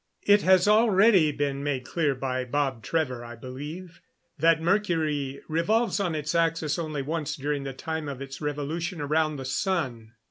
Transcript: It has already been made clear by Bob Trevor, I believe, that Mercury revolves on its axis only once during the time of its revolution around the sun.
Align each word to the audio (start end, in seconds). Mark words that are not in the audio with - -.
It 0.23 0.41
has 0.41 0.67
already 0.67 1.31
been 1.31 1.63
made 1.63 1.85
clear 1.85 2.15
by 2.15 2.43
Bob 2.43 2.81
Trevor, 2.81 3.23
I 3.23 3.35
believe, 3.35 4.01
that 4.39 4.59
Mercury 4.59 5.41
revolves 5.47 5.99
on 5.99 6.15
its 6.15 6.33
axis 6.33 6.79
only 6.79 7.03
once 7.03 7.35
during 7.35 7.65
the 7.65 7.71
time 7.73 8.09
of 8.09 8.19
its 8.19 8.41
revolution 8.41 8.99
around 8.99 9.35
the 9.35 9.45
sun. 9.45 10.13